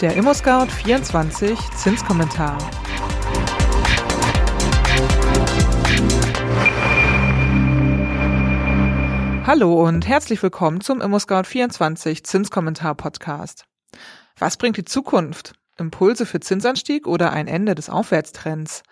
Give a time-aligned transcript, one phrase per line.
[0.00, 2.56] Der ImmoScout24 Zinskommentar.
[9.44, 13.64] Hallo und herzlich willkommen zum ImmoScout24 Zinskommentar Podcast.
[14.38, 15.54] Was bringt die Zukunft?
[15.76, 18.84] Impulse für Zinsanstieg oder ein Ende des Aufwärtstrends?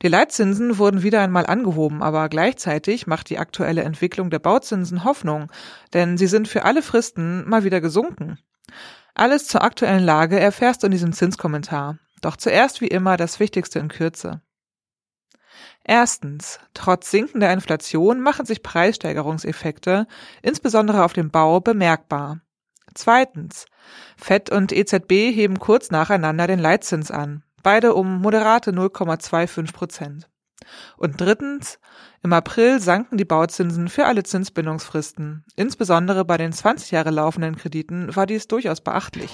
[0.00, 5.50] Die Leitzinsen wurden wieder einmal angehoben, aber gleichzeitig macht die aktuelle Entwicklung der Bauzinsen Hoffnung,
[5.92, 8.38] denn sie sind für alle Fristen mal wieder gesunken.
[9.14, 11.98] Alles zur aktuellen Lage erfährst du in diesem Zinskommentar.
[12.22, 14.40] Doch zuerst wie immer das Wichtigste in Kürze.
[15.84, 16.60] Erstens.
[16.74, 20.06] Trotz sinkender Inflation machen sich Preissteigerungseffekte,
[20.40, 22.40] insbesondere auf dem Bau, bemerkbar.
[22.94, 23.66] Zweitens.
[24.16, 30.28] FED und EZB heben kurz nacheinander den Leitzins an, beide um moderate 0,25 Prozent.
[30.96, 31.78] Und drittens,
[32.22, 35.44] im April sanken die Bauzinsen für alle Zinsbindungsfristen.
[35.56, 39.30] Insbesondere bei den 20 Jahre laufenden Krediten war dies durchaus beachtlich.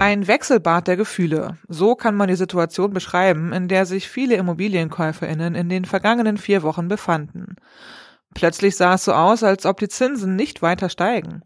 [0.00, 1.58] Ein Wechselbad der Gefühle.
[1.66, 6.62] So kann man die Situation beschreiben, in der sich viele Immobilienkäuferinnen in den vergangenen vier
[6.62, 7.56] Wochen befanden.
[8.32, 11.42] Plötzlich sah es so aus, als ob die Zinsen nicht weiter steigen.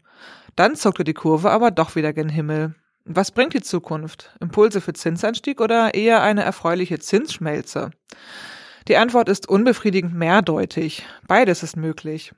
[0.55, 2.75] Dann zuckte die Kurve aber doch wieder gen Himmel.
[3.05, 4.33] Was bringt die Zukunft?
[4.39, 7.91] Impulse für Zinsanstieg oder eher eine erfreuliche Zinsschmelze?
[8.87, 11.05] Die Antwort ist unbefriedigend mehrdeutig.
[11.27, 12.33] Beides ist möglich.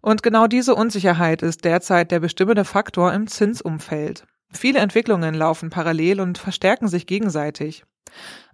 [0.00, 4.24] Und genau diese Unsicherheit ist derzeit der bestimmende Faktor im Zinsumfeld.
[4.50, 7.84] Viele Entwicklungen laufen parallel und verstärken sich gegenseitig.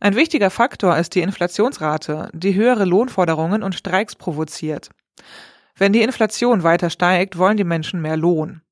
[0.00, 4.90] Ein wichtiger Faktor ist die Inflationsrate, die höhere Lohnforderungen und Streiks provoziert.
[5.76, 8.63] Wenn die Inflation weiter steigt, wollen die Menschen mehr Lohn.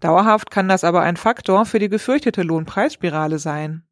[0.00, 3.84] Dauerhaft kann das aber ein Faktor für die gefürchtete Lohnpreisspirale sein.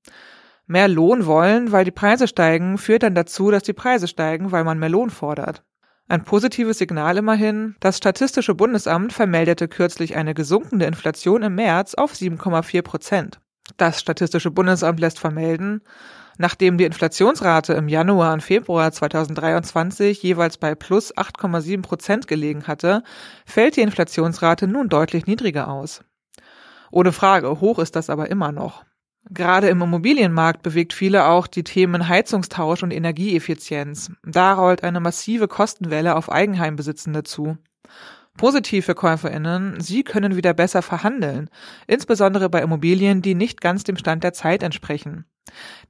[0.67, 4.65] Mehr Lohn wollen, weil die Preise steigen, führt dann dazu, dass die Preise steigen, weil
[4.65, 5.63] man mehr Lohn fordert.
[6.07, 12.13] Ein positives Signal immerhin, das Statistische Bundesamt vermeldete kürzlich eine gesunkene Inflation im März auf
[12.13, 13.41] 7,4 Prozent.
[13.79, 15.83] Das Statistische Bundesamt lässt vermelden,
[16.39, 23.03] Nachdem die Inflationsrate im Januar und Februar 2023 jeweils bei plus 8,7 Prozent gelegen hatte,
[23.47, 26.03] fällt die Inflationsrate nun deutlich niedriger aus.
[26.91, 28.85] Ohne Frage, hoch ist das aber immer noch.
[29.31, 34.11] Gerade im Immobilienmarkt bewegt viele auch die Themen Heizungstausch und Energieeffizienz.
[34.23, 37.57] Da rollt eine massive Kostenwelle auf Eigenheimbesitzende zu.
[38.37, 41.49] Positiv für KäuferInnen, sie können wieder besser verhandeln,
[41.87, 45.25] insbesondere bei Immobilien, die nicht ganz dem Stand der Zeit entsprechen.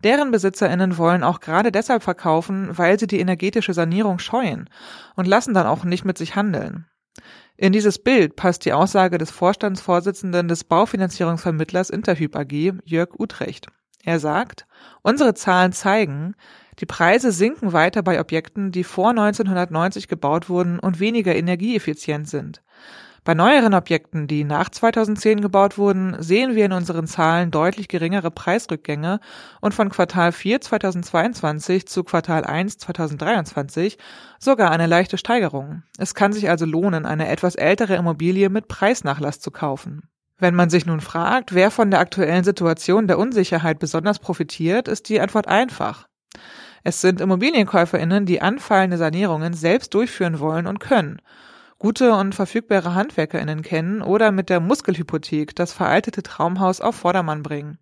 [0.02, 4.68] Deren BesitzerInnen wollen auch gerade deshalb verkaufen, weil sie die energetische Sanierung scheuen
[5.16, 6.86] und lassen dann auch nicht mit sich handeln.
[7.56, 13.68] In dieses Bild passt die Aussage des Vorstandsvorsitzenden des Baufinanzierungsvermittlers Interhyp AG, Jörg Utrecht.
[14.02, 14.66] Er sagt,
[15.02, 16.34] unsere Zahlen zeigen,
[16.80, 22.62] die Preise sinken weiter bei Objekten, die vor 1990 gebaut wurden und weniger energieeffizient sind.
[23.24, 28.30] Bei neueren Objekten, die nach 2010 gebaut wurden, sehen wir in unseren Zahlen deutlich geringere
[28.30, 29.18] Preisrückgänge
[29.62, 33.96] und von Quartal 4 2022 zu Quartal 1 2023
[34.38, 35.84] sogar eine leichte Steigerung.
[35.96, 40.02] Es kann sich also lohnen, eine etwas ältere Immobilie mit Preisnachlass zu kaufen.
[40.36, 45.08] Wenn man sich nun fragt, wer von der aktuellen Situation der Unsicherheit besonders profitiert, ist
[45.08, 46.08] die Antwort einfach.
[46.86, 51.20] Es sind Immobilienkäuferinnen, die anfallende Sanierungen selbst durchführen wollen und können,
[51.78, 57.78] gute und verfügbare Handwerkerinnen kennen oder mit der Muskelhypothek das veraltete Traumhaus auf Vordermann bringen.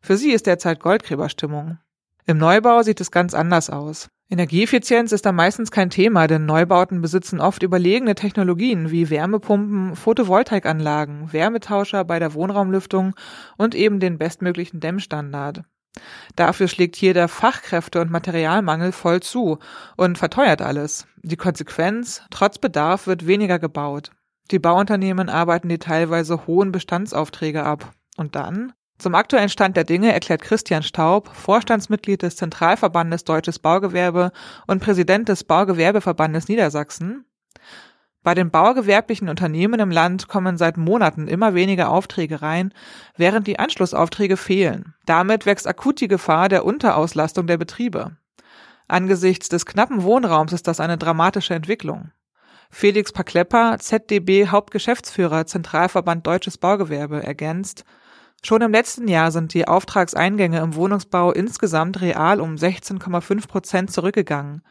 [0.00, 1.78] Für sie ist derzeit Goldgräberstimmung.
[2.26, 4.08] Im Neubau sieht es ganz anders aus.
[4.30, 11.32] Energieeffizienz ist da meistens kein Thema, denn Neubauten besitzen oft überlegene Technologien wie Wärmepumpen, Photovoltaikanlagen,
[11.32, 13.14] Wärmetauscher bei der Wohnraumlüftung
[13.56, 15.62] und eben den bestmöglichen Dämmstandard.
[16.36, 19.58] Dafür schlägt hier der Fachkräfte- und Materialmangel voll zu
[19.96, 21.06] und verteuert alles.
[21.22, 24.12] Die Konsequenz, trotz Bedarf wird weniger gebaut.
[24.50, 27.92] Die Bauunternehmen arbeiten die teilweise hohen Bestandsaufträge ab.
[28.16, 28.72] Und dann?
[28.98, 34.32] Zum aktuellen Stand der Dinge erklärt Christian Staub, Vorstandsmitglied des Zentralverbandes Deutsches Baugewerbe
[34.66, 37.24] und Präsident des Baugewerbeverbandes Niedersachsen,
[38.22, 42.74] bei den baugewerblichen Unternehmen im Land kommen seit Monaten immer weniger Aufträge rein,
[43.16, 44.94] während die Anschlussaufträge fehlen.
[45.06, 48.16] Damit wächst akut die Gefahr der Unterauslastung der Betriebe.
[48.88, 52.10] Angesichts des knappen Wohnraums ist das eine dramatische Entwicklung.
[52.70, 57.84] Felix Paklepper, ZDB Hauptgeschäftsführer Zentralverband Deutsches Baugewerbe, ergänzt,
[58.44, 64.62] Schon im letzten Jahr sind die Auftragseingänge im Wohnungsbau insgesamt real um 16,5 Prozent zurückgegangen.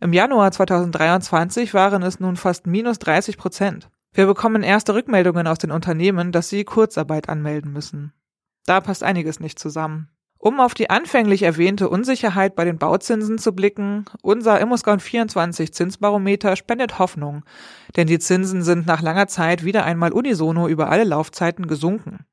[0.00, 3.90] Im Januar 2023 waren es nun fast minus 30 Prozent.
[4.12, 8.12] Wir bekommen erste Rückmeldungen aus den Unternehmen, dass sie Kurzarbeit anmelden müssen.
[8.64, 10.08] Da passt einiges nicht zusammen.
[10.38, 16.98] Um auf die anfänglich erwähnte Unsicherheit bei den Bauzinsen zu blicken, unser ImmoScout24 Zinsbarometer spendet
[16.98, 17.44] Hoffnung,
[17.96, 22.24] denn die Zinsen sind nach langer Zeit wieder einmal unisono über alle Laufzeiten gesunken.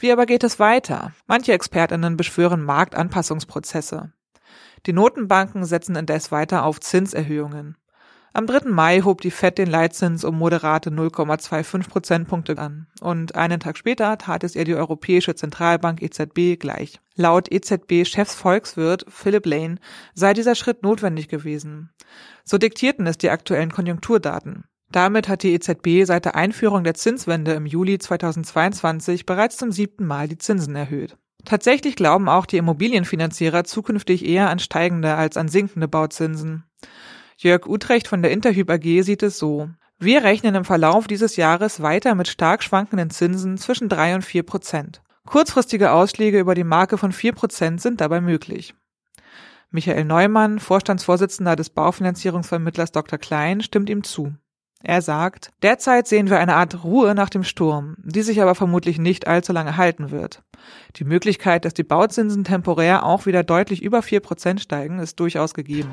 [0.00, 1.12] Wie aber geht es weiter?
[1.26, 4.12] Manche Expertinnen beschwören Marktanpassungsprozesse.
[4.86, 7.76] Die Notenbanken setzen indes weiter auf Zinserhöhungen.
[8.32, 8.68] Am 3.
[8.68, 14.16] Mai hob die Fed den Leitzins um moderate 0,25 Prozentpunkte an und einen Tag später
[14.18, 17.00] tat es ihr die Europäische Zentralbank EZB gleich.
[17.16, 19.76] Laut EZB-Chefsvolkswirt Philip Lane
[20.14, 21.90] sei dieser Schritt notwendig gewesen.
[22.44, 24.64] So diktierten es die aktuellen Konjunkturdaten.
[24.90, 30.06] Damit hat die EZB seit der Einführung der Zinswende im Juli 2022 bereits zum siebten
[30.06, 31.16] Mal die Zinsen erhöht.
[31.44, 36.64] Tatsächlich glauben auch die Immobilienfinanzierer zukünftig eher an steigende als an sinkende Bauzinsen.
[37.36, 39.68] Jörg Utrecht von der Interhyp AG sieht es so.
[39.98, 44.42] Wir rechnen im Verlauf dieses Jahres weiter mit stark schwankenden Zinsen zwischen drei und vier
[44.42, 45.02] Prozent.
[45.26, 48.74] Kurzfristige Ausschläge über die Marke von vier Prozent sind dabei möglich.
[49.70, 53.18] Michael Neumann, Vorstandsvorsitzender des Baufinanzierungsvermittlers Dr.
[53.18, 54.32] Klein, stimmt ihm zu.
[54.84, 58.98] Er sagt, derzeit sehen wir eine Art Ruhe nach dem Sturm, die sich aber vermutlich
[58.98, 60.44] nicht allzu lange halten wird.
[60.96, 65.52] Die Möglichkeit, dass die Bauzinsen temporär auch wieder deutlich über vier Prozent steigen, ist durchaus
[65.52, 65.90] gegeben.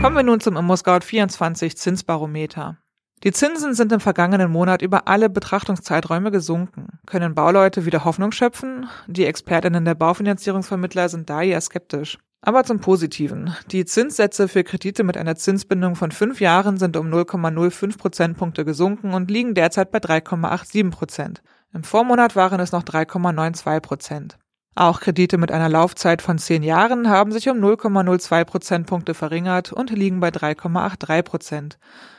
[0.00, 2.78] Kommen wir nun zum ImmoScout 24 Zinsbarometer.
[3.22, 6.98] Die Zinsen sind im vergangenen Monat über alle Betrachtungszeiträume gesunken.
[7.04, 8.86] Können Bauleute wieder Hoffnung schöpfen?
[9.06, 12.16] Die Expertinnen der Baufinanzierungsvermittler sind da eher skeptisch.
[12.42, 13.54] Aber zum Positiven.
[13.70, 19.12] Die Zinssätze für Kredite mit einer Zinsbindung von fünf Jahren sind um 0,05 Prozentpunkte gesunken
[19.12, 21.42] und liegen derzeit bei 3,87 Prozent.
[21.74, 24.38] Im Vormonat waren es noch 3,92 Prozent.
[24.74, 29.90] Auch Kredite mit einer Laufzeit von zehn Jahren haben sich um 0,02 Prozentpunkte verringert und
[29.90, 31.78] liegen bei 3,83 Prozent.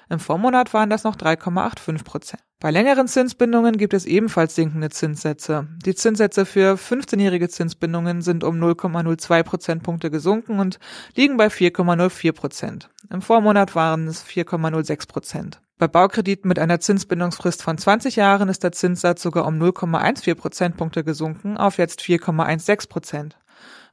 [0.10, 2.42] Im Vormonat waren das noch 3,85 Prozent.
[2.60, 5.68] Bei längeren Zinsbindungen gibt es ebenfalls sinkende Zinssätze.
[5.84, 10.78] Die Zinssätze für 15-jährige Zinsbindungen sind um 0,02 Prozentpunkte gesunken und
[11.16, 12.90] liegen bei 4,04 Prozent.
[13.10, 15.62] Im Vormonat waren es 4,06 Prozent.
[15.82, 21.04] Bei Baukrediten mit einer Zinsbindungsfrist von 20 Jahren ist der Zinssatz sogar um 0,14 Prozentpunkte
[21.04, 23.40] gesunken auf jetzt 4,16 Prozent.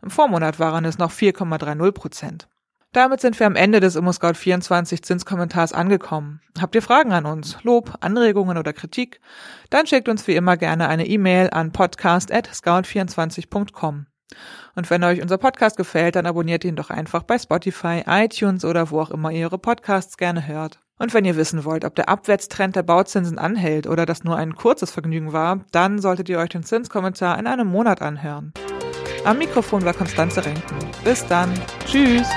[0.03, 2.47] Im Vormonat waren es noch 4,30 Prozent.
[2.93, 6.43] Damit sind wir am Ende des ImmoScout24 Zinskommentars angekommen.
[6.61, 9.23] Habt ihr Fragen an uns, Lob, Anregungen oder Kritik?
[9.71, 14.05] Dann schickt uns wie immer gerne eine E-Mail an podcast@scout24.com.
[14.75, 18.91] Und wenn euch unser Podcast gefällt, dann abonniert ihn doch einfach bei Spotify, iTunes oder
[18.91, 20.81] wo auch immer ihr ihre Podcasts gerne hört.
[20.99, 24.57] Und wenn ihr wissen wollt, ob der Abwärtstrend der Bauzinsen anhält oder das nur ein
[24.57, 28.53] kurzes Vergnügen war, dann solltet ihr euch den Zinskommentar in einem Monat anhören.
[29.25, 30.77] Am Mikrofon war Konstanze Renken.
[31.05, 31.53] Bis dann.
[31.87, 32.29] Tschüss.